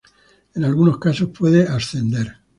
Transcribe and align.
En 0.55 0.63
algunos 0.65 0.97
casos 0.97 1.29
puede 1.29 1.67
ascender. 1.67 2.37